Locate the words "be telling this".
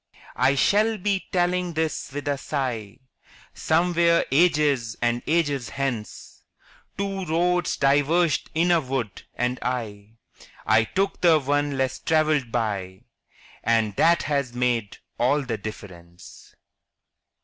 0.97-2.11